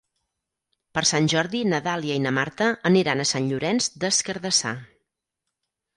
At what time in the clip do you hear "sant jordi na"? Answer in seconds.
1.09-1.81